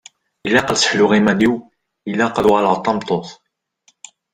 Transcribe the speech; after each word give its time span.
Ilaq 0.47 0.67
ad 0.69 0.77
sseḥluɣ 0.79 1.11
iman-iw, 1.19 1.53
ilaq 2.11 2.35
ad 2.37 2.47
uɣaleɣ 2.49 2.73
d 2.75 2.81
tameṭṭut. 2.85 3.29